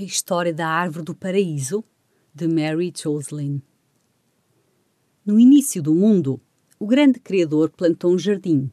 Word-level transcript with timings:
A 0.00 0.02
História 0.02 0.54
da 0.54 0.66
Árvore 0.66 1.04
do 1.04 1.14
Paraíso, 1.14 1.84
de 2.34 2.48
Mary 2.48 2.90
Joslin. 2.90 3.60
No 5.26 5.38
início 5.38 5.82
do 5.82 5.94
mundo, 5.94 6.40
o 6.78 6.86
grande 6.86 7.20
Criador 7.20 7.68
plantou 7.68 8.14
um 8.14 8.18
jardim. 8.18 8.70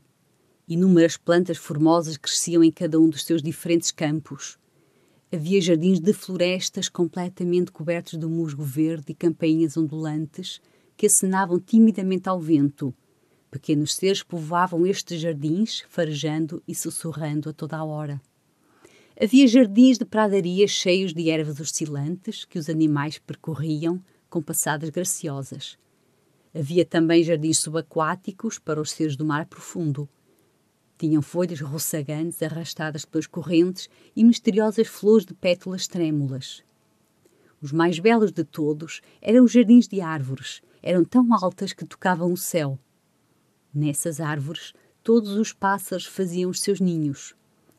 Inúmeras 0.69 1.17
plantas 1.17 1.57
formosas 1.57 2.15
cresciam 2.15 2.63
em 2.63 2.71
cada 2.71 2.97
um 2.97 3.09
dos 3.09 3.25
seus 3.25 3.43
diferentes 3.43 3.91
campos. 3.91 4.57
Havia 5.29 5.59
jardins 5.59 5.99
de 5.99 6.13
florestas 6.13 6.87
completamente 6.87 7.73
cobertos 7.73 8.17
de 8.17 8.25
musgo 8.25 8.63
verde 8.63 9.11
e 9.11 9.13
campainhas 9.13 9.75
ondulantes 9.75 10.61
que 10.95 11.07
acenavam 11.07 11.59
timidamente 11.59 12.29
ao 12.29 12.39
vento. 12.39 12.95
Pequenos 13.51 13.95
seres 13.95 14.23
povoavam 14.23 14.87
estes 14.87 15.19
jardins, 15.19 15.83
farejando 15.89 16.63
e 16.65 16.73
sussurrando 16.73 17.49
a 17.49 17.53
toda 17.53 17.75
a 17.75 17.83
hora. 17.83 18.21
Havia 19.19 19.47
jardins 19.47 19.97
de 19.97 20.05
pradaria 20.05 20.67
cheios 20.67 21.11
de 21.11 21.31
ervas 21.31 21.59
oscilantes 21.59 22.45
que 22.45 22.59
os 22.59 22.69
animais 22.69 23.17
percorriam 23.17 23.99
com 24.29 24.43
passadas 24.43 24.91
graciosas. 24.91 25.75
Havia 26.53 26.85
também 26.85 27.23
jardins 27.23 27.57
subaquáticos 27.57 28.59
para 28.59 28.79
os 28.79 28.91
seres 28.91 29.15
do 29.15 29.25
mar 29.25 29.47
profundo. 29.47 30.07
Tinham 30.99 31.23
folhas 31.23 31.59
roçagantes 31.61 32.43
arrastadas 32.43 33.05
pelas 33.05 33.25
correntes 33.25 33.89
e 34.15 34.23
misteriosas 34.23 34.87
flores 34.87 35.25
de 35.25 35.33
pétalas 35.33 35.87
trêmulas. 35.87 36.63
Os 37.59 37.71
mais 37.71 37.97
belos 37.97 38.31
de 38.31 38.43
todos 38.43 39.01
eram 39.19 39.45
os 39.45 39.51
jardins 39.51 39.87
de 39.87 39.99
árvores. 39.99 40.61
Eram 40.83 41.03
tão 41.03 41.33
altas 41.33 41.73
que 41.73 41.85
tocavam 41.85 42.31
o 42.31 42.37
céu. 42.37 42.77
Nessas 43.73 44.21
árvores, 44.21 44.73
todos 45.01 45.31
os 45.31 45.53
pássaros 45.53 46.05
faziam 46.05 46.51
os 46.51 46.61
seus 46.61 46.79
ninhos. 46.79 47.35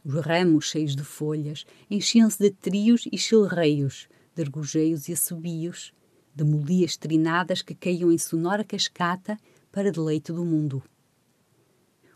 Os 0.08 0.24
ramos 0.24 0.70
cheios 0.70 0.96
de 0.96 1.04
folhas 1.04 1.66
enchiam-se 1.90 2.38
de 2.38 2.50
trios 2.50 3.06
e 3.12 3.18
chilreios, 3.18 4.08
de 4.34 4.40
argojeios 4.40 5.06
e 5.06 5.12
assobios, 5.12 5.92
de 6.34 6.44
molias 6.44 6.96
trinadas 6.96 7.60
que 7.60 7.74
caíam 7.74 8.10
em 8.10 8.16
sonora 8.16 8.64
cascata 8.64 9.36
para 9.70 9.92
deleite 9.92 10.32
do 10.32 10.46
mundo. 10.46 10.82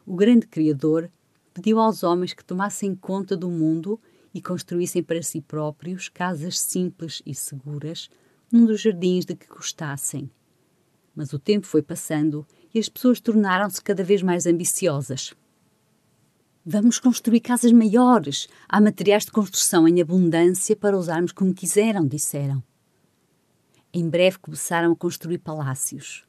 O 0.07 0.17
grande 0.17 0.47
Criador 0.47 1.13
pediu 1.53 1.79
aos 1.79 2.03
homens 2.03 2.33
que 2.33 2.43
tomassem 2.43 2.95
conta 2.95 3.37
do 3.37 3.51
mundo 3.51 4.01
e 4.33 4.41
construíssem 4.41 5.03
para 5.03 5.23
si 5.23 5.43
próprios 5.43 6.09
casas 6.09 6.59
simples 6.59 7.21
e 7.27 7.35
seguras 7.35 8.09
num 8.51 8.65
dos 8.65 8.81
jardins 8.81 9.27
de 9.27 9.37
que 9.37 9.47
gostassem. 9.47 10.31
Mas 11.15 11.35
o 11.35 11.39
tempo 11.39 11.67
foi 11.67 11.83
passando 11.83 12.47
e 12.73 12.79
as 12.79 12.89
pessoas 12.89 13.21
tornaram-se 13.21 13.83
cada 13.83 14.03
vez 14.03 14.23
mais 14.23 14.47
ambiciosas. 14.47 15.35
Vamos 16.65 17.01
construir 17.01 17.41
casas 17.41 17.73
maiores. 17.73 18.49
Há 18.69 18.81
materiais 18.81 19.25
de 19.25 19.33
construção 19.33 19.89
em 19.89 20.01
abundância 20.01 20.77
para 20.77 20.97
usarmos 20.97 21.33
como 21.33 21.53
quiseram, 21.53 22.07
disseram. 22.07 22.63
Em 23.93 24.09
breve 24.09 24.39
começaram 24.39 24.93
a 24.93 24.97
construir 24.97 25.39
palácios. 25.39 26.25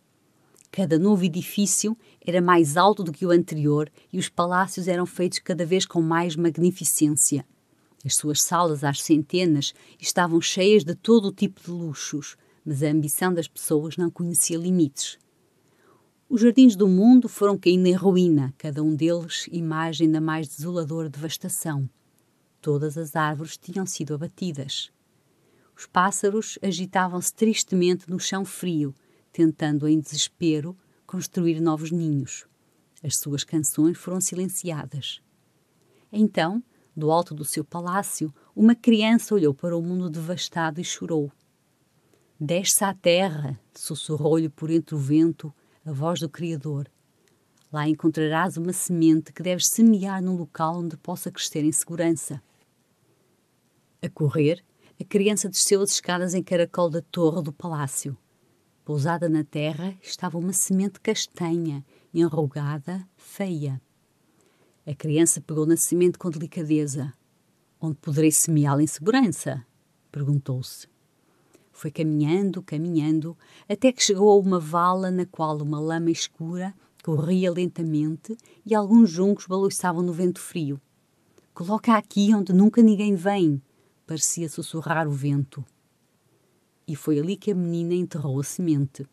Cada 0.71 0.97
novo 0.97 1.23
edifício 1.23 1.95
era 2.19 2.41
mais 2.41 2.77
alto 2.77 3.03
do 3.03 3.11
que 3.11 3.27
o 3.27 3.29
anterior 3.29 3.91
e 4.11 4.17
os 4.17 4.27
palácios 4.27 4.87
eram 4.87 5.05
feitos 5.05 5.37
cada 5.37 5.67
vez 5.67 5.85
com 5.85 6.01
mais 6.01 6.35
magnificência. 6.35 7.45
As 8.03 8.15
suas 8.15 8.41
salas 8.41 8.83
às 8.83 9.03
centenas 9.03 9.71
estavam 9.99 10.41
cheias 10.41 10.83
de 10.83 10.95
todo 10.95 11.27
o 11.27 11.31
tipo 11.31 11.61
de 11.61 11.69
luxos, 11.69 12.35
mas 12.65 12.81
a 12.81 12.87
ambição 12.87 13.31
das 13.31 13.47
pessoas 13.47 13.97
não 13.97 14.09
conhecia 14.09 14.57
limites. 14.57 15.19
Os 16.29 16.41
jardins 16.41 16.75
do 16.75 16.87
mundo 16.87 17.27
foram 17.27 17.57
caindo 17.57 17.85
em 17.85 17.93
ruína, 17.93 18.53
cada 18.57 18.81
um 18.81 18.95
deles 18.95 19.47
imagem 19.51 20.09
da 20.09 20.21
mais 20.21 20.47
desoladora 20.47 21.09
devastação. 21.09 21.87
Todas 22.61 22.97
as 22.97 23.15
árvores 23.15 23.57
tinham 23.57 23.85
sido 23.85 24.15
abatidas. 24.15 24.91
Os 25.75 25.85
pássaros 25.85 26.57
agitavam-se 26.61 27.33
tristemente 27.33 28.09
no 28.09 28.19
chão 28.19 28.45
frio, 28.45 28.95
tentando 29.31 29.87
em 29.87 29.99
desespero 29.99 30.75
construir 31.05 31.59
novos 31.59 31.91
ninhos. 31.91 32.45
As 33.03 33.17
suas 33.17 33.43
canções 33.43 33.97
foram 33.97 34.21
silenciadas. 34.21 35.21
Então, 36.11 36.63
do 36.95 37.11
alto 37.11 37.33
do 37.33 37.43
seu 37.43 37.65
palácio, 37.65 38.33
uma 38.55 38.75
criança 38.75 39.35
olhou 39.35 39.53
para 39.53 39.75
o 39.75 39.81
mundo 39.81 40.09
devastado 40.09 40.79
e 40.79 40.83
chorou. 40.83 41.31
Desce 42.39 42.83
à 42.83 42.93
terra, 42.93 43.59
sussurrou-lhe 43.73 44.47
por 44.47 44.69
entre 44.69 44.95
o 44.95 44.99
vento 44.99 45.53
a 45.85 45.91
voz 45.91 46.19
do 46.19 46.29
Criador. 46.29 46.89
Lá 47.71 47.87
encontrarás 47.87 48.55
uma 48.55 48.71
semente 48.71 49.33
que 49.33 49.43
deves 49.43 49.67
semear 49.67 50.21
num 50.21 50.35
local 50.35 50.77
onde 50.77 50.95
possa 50.95 51.31
crescer 51.31 51.63
em 51.63 51.71
segurança. 51.71 52.41
A 54.01 54.09
correr, 54.09 54.63
a 54.99 55.03
criança 55.03 55.49
desceu 55.49 55.81
as 55.81 55.91
escadas 55.91 56.33
em 56.33 56.43
caracol 56.43 56.89
da 56.89 57.01
torre 57.01 57.41
do 57.41 57.51
palácio. 57.51 58.17
Pousada 58.85 59.27
na 59.27 59.43
terra 59.43 59.97
estava 60.01 60.37
uma 60.37 60.53
semente 60.53 60.99
castanha, 60.99 61.85
enrugada, 62.13 63.07
feia. 63.17 63.81
A 64.85 64.93
criança 64.93 65.41
pegou 65.41 65.65
na 65.65 65.77
semente 65.77 66.17
com 66.17 66.29
delicadeza. 66.29 67.13
Onde 67.79 67.95
poderei 67.95 68.31
semeá-la 68.31 68.83
em 68.83 68.87
segurança? 68.87 69.65
perguntou-se. 70.11 70.92
Foi 71.73 71.91
caminhando, 71.91 72.61
caminhando, 72.61 73.35
até 73.67 73.91
que 73.91 74.01
chegou 74.01 74.31
a 74.31 74.37
uma 74.37 74.59
vala 74.59 75.11
na 75.11 75.25
qual 75.25 75.57
uma 75.57 75.79
lama 75.79 76.11
escura 76.11 76.73
corria 77.03 77.51
lentamente 77.51 78.37
e 78.65 78.73
alguns 78.73 79.09
juncos 79.09 79.45
balouçavam 79.45 80.01
no 80.01 80.13
vento 80.13 80.39
frio. 80.39 80.79
Coloca 81.53 81.97
aqui 81.97 82.33
onde 82.33 82.53
nunca 82.53 82.81
ninguém 82.81 83.15
vem, 83.15 83.61
parecia 84.07 84.47
sussurrar 84.47 85.07
o 85.07 85.11
vento. 85.11 85.65
E 86.87 86.95
foi 86.95 87.19
ali 87.19 87.35
que 87.35 87.51
a 87.51 87.55
menina 87.55 87.93
enterrou 87.93 88.39
a 88.39 88.43
semente. 88.43 89.05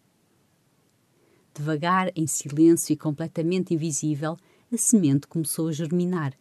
Devagar, 1.52 2.12
em 2.14 2.26
silêncio 2.26 2.92
e 2.92 2.96
completamente 2.96 3.74
invisível, 3.74 4.36
a 4.72 4.76
semente 4.76 5.26
começou 5.26 5.68
a 5.68 5.72
germinar. 5.72 6.32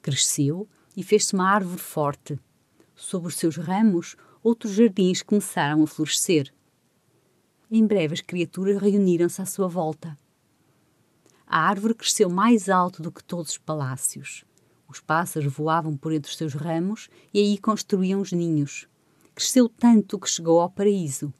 Cresceu 0.00 0.66
e 0.96 1.02
fez-se 1.02 1.34
uma 1.34 1.50
árvore 1.50 1.80
forte. 1.80 2.38
Sob 2.96 3.26
os 3.26 3.36
seus 3.36 3.56
ramos, 3.56 4.16
outros 4.42 4.72
jardins 4.72 5.22
começaram 5.22 5.82
a 5.82 5.86
florescer. 5.86 6.52
Em 7.70 7.86
breve 7.86 8.14
as 8.14 8.20
criaturas 8.20 8.80
reuniram-se 8.80 9.42
à 9.42 9.46
sua 9.46 9.68
volta. 9.68 10.16
A 11.46 11.60
árvore 11.60 11.94
cresceu 11.94 12.28
mais 12.28 12.68
alto 12.68 13.02
do 13.02 13.10
que 13.10 13.24
todos 13.24 13.52
os 13.52 13.58
palácios. 13.58 14.44
Os 14.88 15.00
pássaros 15.00 15.52
voavam 15.52 15.96
por 15.96 16.12
entre 16.12 16.30
os 16.30 16.36
seus 16.36 16.54
ramos 16.54 17.08
e 17.32 17.38
aí 17.38 17.58
construíam 17.58 18.20
os 18.20 18.32
ninhos. 18.32 18.88
Cresceu 19.34 19.68
tanto 19.68 20.18
que 20.18 20.28
chegou 20.28 20.60
ao 20.60 20.70
paraíso, 20.70 21.32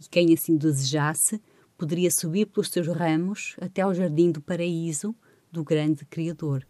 e 0.00 0.08
quem 0.08 0.34
assim 0.34 0.56
desejasse 0.56 1.40
poderia 1.76 2.10
subir 2.10 2.46
pelos 2.46 2.68
seus 2.68 2.88
ramos 2.88 3.56
até 3.60 3.82
ao 3.82 3.94
jardim 3.94 4.32
do 4.32 4.40
paraíso 4.40 5.14
do 5.50 5.64
grande 5.64 6.04
Criador. 6.04 6.66